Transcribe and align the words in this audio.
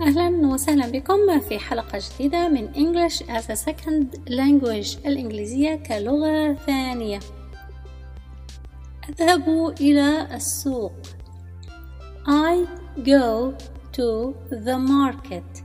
أهلا 0.00 0.46
وسهلا 0.46 0.88
بكم 0.90 1.40
في 1.40 1.58
حلقة 1.58 1.98
جديدة 1.98 2.48
من 2.48 2.72
English 2.74 3.22
as 3.22 3.50
a 3.50 3.56
Second 3.56 4.30
Language 4.30 5.06
الإنجليزية 5.06 5.74
كلغة 5.74 6.54
ثانية 6.54 7.18
أذهب 9.08 9.74
إلى 9.80 10.34
السوق 10.34 10.92
I 12.26 12.66
go 12.98 13.54
to 13.92 14.34
the 14.50 14.78
market 14.78 15.62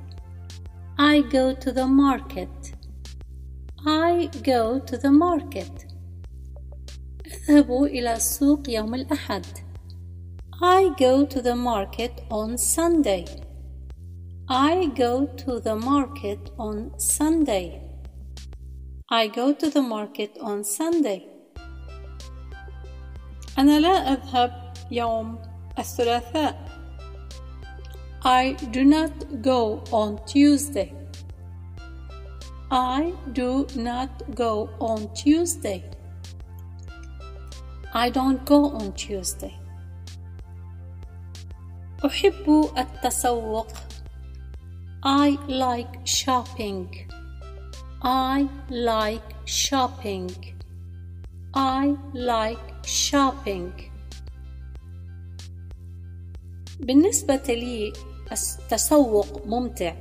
I 1.00 1.22
go 1.22 1.54
to 1.54 1.72
the 1.72 1.88
market 1.88 2.76
I 3.88 4.30
go 4.44 4.80
to 4.80 4.98
the 4.98 5.12
market 5.12 5.88
أذهب 7.50 7.84
إلى 7.84 8.14
السوق 8.14 8.70
يوم 8.70 8.96
الأحد 8.96 9.46
I 10.62 10.90
go 11.00 11.26
to 11.26 11.42
the 11.42 11.56
market 11.56 12.22
on 12.32 12.58
Sunday 12.58 13.45
I 14.49 14.87
go 14.97 15.27
to 15.27 15.61
the 15.61 15.77
market 15.77 16.51
on 16.59 16.99
Sunday. 16.99 17.83
I 19.09 19.29
go 19.29 19.53
to 19.55 19.71
the 19.71 19.83
market 19.83 20.37
on 20.41 20.65
Sunday. 20.65 21.27
أنا 23.59 23.81
لا 23.81 24.13
أذهب 24.13 24.73
يوم 24.91 25.39
الثلاثاء. 25.79 26.71
I 28.25 28.53
do 28.71 28.85
not 28.85 29.43
go 29.43 29.83
on 29.93 30.19
Tuesday. 30.27 30.93
I 32.71 33.13
do 33.33 33.67
not 33.77 34.35
go 34.35 34.69
on 34.81 35.13
Tuesday. 35.15 35.85
I 37.93 38.11
don't 38.11 38.45
go 38.45 38.71
on 38.71 38.93
Tuesday. 38.93 39.57
أحب 42.05 42.71
التسوق 42.79 43.67
I 45.05 45.39
like 45.49 46.07
shopping. 46.07 47.11
I 48.03 48.49
like 48.69 49.35
shopping. 49.47 50.31
I 51.55 51.97
like 52.15 52.85
shopping. 52.85 53.73
بالنسبة 56.81 57.43
لي 57.49 57.93
التسوق 58.33 59.47
ممتع. 59.47 59.95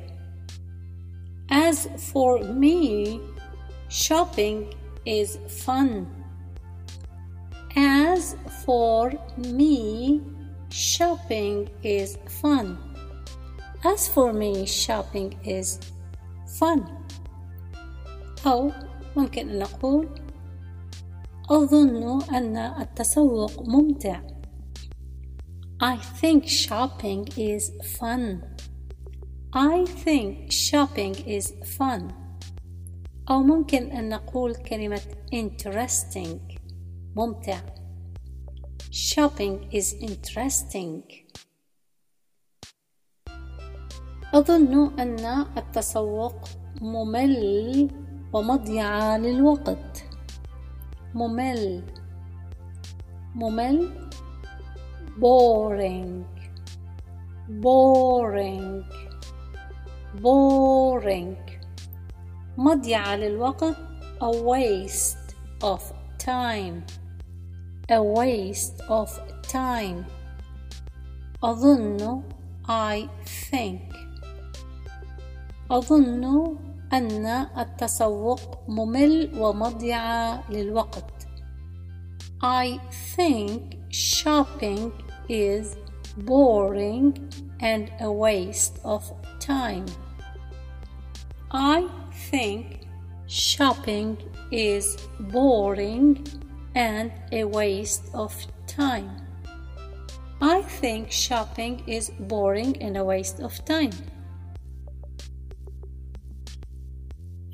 As 1.51 1.87
for 2.11 2.39
me, 2.43 3.19
shopping 3.89 4.73
is 5.05 5.37
fun. 5.65 6.05
As 7.75 8.35
for 8.65 9.11
me, 9.37 10.21
shopping 10.69 11.69
is 11.83 12.17
fun. 12.41 12.77
As 13.83 14.07
for 14.07 14.33
me, 14.33 14.65
shopping 14.65 15.39
is 15.43 15.79
fun. 16.59 16.83
أو 18.45 18.71
ممكن 19.17 19.49
أن 19.49 19.59
نقول 19.59 20.07
أظن 21.49 22.21
أن 22.35 22.57
التسوق 22.57 23.61
ممتع. 23.61 24.21
I 25.81 25.95
think 25.95 26.45
shopping 26.45 27.27
is 27.37 27.71
fun. 27.97 28.43
I 29.53 29.85
think 29.85 30.51
shopping 30.51 31.15
is 31.25 31.53
fun. 31.77 32.13
أو 33.29 33.43
ممكن 33.43 33.91
أن 33.91 34.09
نقول 34.09 34.55
كلمة 34.55 35.01
interesting 35.33 36.59
ممتع. 37.15 37.59
Shopping 38.91 39.69
is 39.71 39.93
interesting. 39.93 41.22
أظن 44.34 44.98
أن 45.00 45.46
التسوق 45.56 46.34
ممل 46.80 47.88
ومضيعة 48.32 49.18
للوقت. 49.18 50.04
ممل. 51.14 51.82
ممل. 53.34 54.08
boring 55.18 56.24
boring 57.48 58.84
boring 60.14 61.36
مضيعة 62.56 63.16
للوقت. 63.16 63.76
a 64.20 64.30
waste 64.30 65.34
of 65.62 65.80
time. 66.18 66.82
a 67.90 68.00
waste 68.02 68.80
of 68.88 69.10
time. 69.52 70.02
أظن 71.44 72.22
I 72.66 73.08
think. 73.52 74.13
أظن 75.70 76.56
أن 76.92 77.26
التسوق 77.58 78.68
ممل 78.68 79.30
ومضيعة 79.38 80.50
للوقت. 80.50 81.26
I 82.42 82.78
think 83.16 83.76
shopping 83.90 84.92
is 85.28 85.76
boring 86.18 87.16
and 87.60 87.90
a 88.00 88.12
waste 88.12 88.78
of 88.84 89.02
time. 89.40 89.86
I 91.50 91.88
think 92.30 92.80
shopping 93.26 94.18
is 94.52 94.96
boring 95.18 96.26
and 96.74 97.12
a 97.32 97.44
waste 97.44 98.04
of 98.12 98.34
time. 98.66 99.10
I 100.42 100.60
think 100.62 101.10
shopping 101.10 101.82
is 101.86 102.10
boring 102.20 102.76
and 102.82 102.96
a 102.96 103.04
waste 103.04 103.40
of 103.40 103.64
time. 103.64 103.92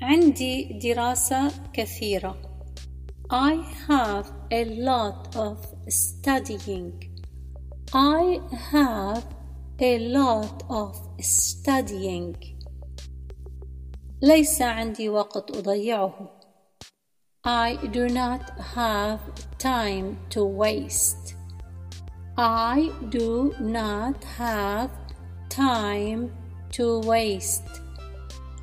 عندي 0.01 0.79
دراسة 0.79 1.51
كثيرة. 1.73 2.37
I 3.29 3.53
have 3.87 4.25
a 4.51 4.65
lot 4.65 5.35
of 5.35 5.57
studying. 5.87 6.93
I 7.93 8.41
have 8.71 9.23
a 9.79 9.99
lot 9.99 10.63
of 10.69 10.95
studying. 11.19 12.35
ليس 14.21 14.61
عندي 14.61 15.09
وقت 15.09 15.51
أضيعه. 15.51 16.41
I 17.45 17.75
do 17.75 18.07
not 18.09 18.59
have 18.75 19.19
time 19.59 20.17
to 20.29 20.43
waste. 20.45 21.35
I 22.37 22.91
do 23.09 23.53
not 23.59 24.23
have 24.39 24.89
time 25.49 26.31
to 26.71 26.99
waste. 27.01 27.80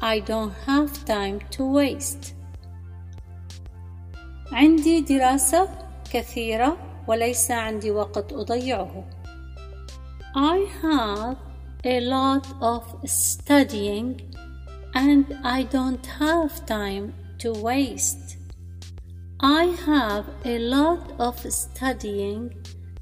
I 0.01 0.19
don't 0.19 0.53
have 0.65 1.05
time 1.05 1.39
to 1.51 1.65
waste. 1.65 2.33
عندي 4.51 5.01
دراسة 5.01 5.69
كثيرة 6.11 6.77
وليس 7.07 7.51
عندي 7.51 7.91
وقت 7.91 8.33
أضيعه. 8.33 9.03
I 10.35 10.67
have 10.81 11.37
a 11.85 11.99
lot 11.99 12.45
of 12.61 12.83
studying 13.05 14.21
and 14.95 15.25
I 15.43 15.63
don't 15.63 16.05
have 16.05 16.65
time 16.65 17.13
to 17.39 17.53
waste. 17.53 18.37
I 19.39 19.65
have 19.85 20.25
a 20.45 20.57
lot 20.59 21.11
of 21.19 21.35
studying 21.51 22.53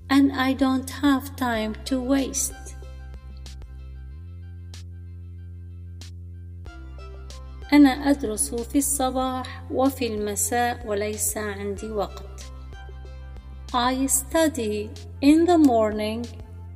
and 0.10 0.32
I 0.34 0.54
don't 0.54 0.90
have 0.90 1.36
time 1.36 1.76
to 1.86 2.02
waste. 2.02 2.65
أنا 7.73 8.11
أدرس 8.11 8.55
في 8.55 8.79
الصباح 8.79 9.63
وفي 9.71 10.07
المساء 10.07 10.87
وليس 10.87 11.37
عندي 11.37 11.91
وقت. 11.91 12.43
I 13.75 14.07
study 14.07 14.91
in 15.21 15.45
the 15.45 15.59
morning 15.59 16.25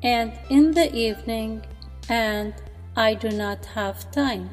and 0.03 0.33
in 0.51 0.73
the 0.73 0.89
evening 0.93 1.63
and 2.09 2.53
I 2.97 3.15
do 3.15 3.31
not 3.31 3.65
have 3.67 4.11
time. 4.11 4.51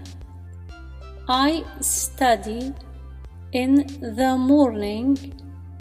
I 1.28 1.64
study 1.82 2.74
in 3.52 3.88
the 4.18 4.38
morning 4.38 5.18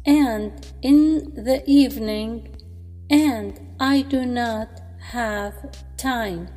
and 0.07 0.53
in 0.83 0.99
the 1.35 1.63
evening 1.67 2.49
and 3.11 3.53
I 3.79 4.03
do 4.03 4.25
not 4.25 4.71
have 5.13 5.55
time. 5.97 6.49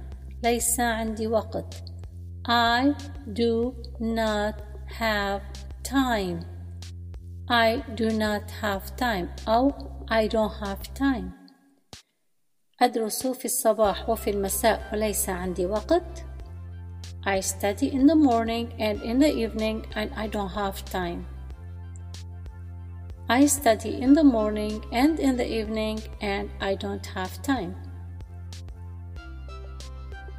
ليس 0.43 0.79
عندي 0.79 1.27
وقت. 1.27 1.88
I 2.48 2.94
do 3.32 3.74
not 4.00 4.62
have 4.86 5.42
time. 5.82 6.44
I 7.48 7.82
do 7.94 8.10
not 8.10 8.50
have 8.62 8.96
time 8.96 9.28
أو 9.48 9.72
I 10.10 10.28
don't 10.28 10.52
have 10.60 10.94
time. 10.94 11.30
أدرس 12.82 13.26
في 13.26 13.44
الصباح 13.44 14.08
وفي 14.08 14.30
المساء 14.30 14.90
وليس 14.92 15.28
عندي 15.28 15.66
وقت. 15.66 16.24
I 17.26 17.40
study 17.40 17.92
in 17.92 18.06
the 18.06 18.14
morning 18.14 18.72
and 18.78 19.00
in 19.02 19.18
the 19.18 19.32
evening 19.32 19.86
and 19.96 20.10
I 20.14 20.26
don't 20.26 20.50
have 20.50 20.84
time. 20.84 21.26
I 23.28 23.46
study 23.46 24.02
in 24.02 24.12
the 24.12 24.24
morning 24.24 24.84
and 24.92 25.18
in 25.18 25.36
the 25.36 25.48
evening 25.60 26.02
and 26.20 26.50
I 26.60 26.74
don't 26.74 27.06
have 27.06 27.42
time. 27.42 27.74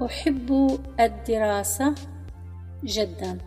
أحب 0.05 0.79
الدراسة 1.01 1.95
جدا. 2.85 3.39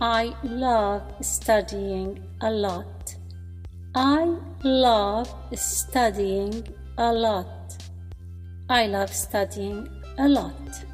I 0.00 0.24
love 0.44 1.02
studying 1.20 2.18
a 2.40 2.50
lot. 2.50 3.16
I 3.94 4.24
love 4.64 5.28
studying 5.54 6.54
a 6.98 7.12
lot. 7.12 7.66
I 8.68 8.86
love 8.86 9.12
studying 9.14 9.88
a 10.18 10.28
lot. 10.28 10.86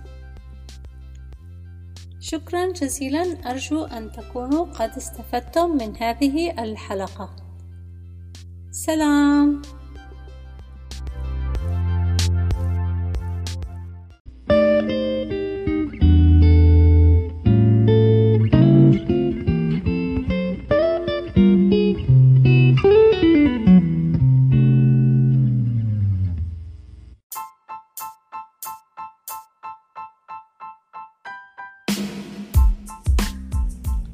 شكرا 2.20 2.72
جزيلا. 2.72 3.50
أرجو 3.50 3.84
أن 3.84 4.12
تكونوا 4.12 4.64
قد 4.64 4.90
استفدتم 4.96 5.76
من 5.76 5.96
هذه 5.96 6.62
الحلقة. 6.62 7.36
سلام. 8.70 9.62